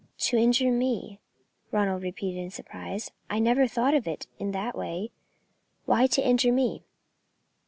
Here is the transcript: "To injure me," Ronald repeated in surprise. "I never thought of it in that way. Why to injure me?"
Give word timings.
"To 0.17 0.35
injure 0.35 0.71
me," 0.71 1.19
Ronald 1.71 2.01
repeated 2.01 2.39
in 2.39 2.49
surprise. 2.49 3.11
"I 3.29 3.37
never 3.37 3.67
thought 3.67 3.93
of 3.93 4.07
it 4.07 4.25
in 4.39 4.49
that 4.51 4.75
way. 4.75 5.11
Why 5.85 6.07
to 6.07 6.27
injure 6.27 6.51
me?" 6.51 6.85